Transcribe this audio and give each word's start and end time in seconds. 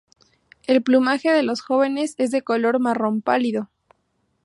El 0.65 0.81
plumaje 0.81 1.29
de 1.31 1.43
los 1.43 1.61
jóvenes 1.61 2.15
es 2.17 2.31
de 2.31 2.41
color 2.41 2.79
marrón 2.79 3.21
pálido. 3.21 3.69